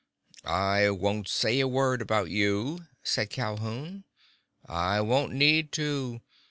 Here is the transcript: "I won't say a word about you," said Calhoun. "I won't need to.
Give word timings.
"I 0.45 0.89
won't 0.89 1.27
say 1.27 1.59
a 1.59 1.67
word 1.67 2.01
about 2.01 2.31
you," 2.31 2.87
said 3.03 3.29
Calhoun. 3.29 4.03
"I 4.67 4.99
won't 5.01 5.31
need 5.33 5.71
to. 5.73 6.21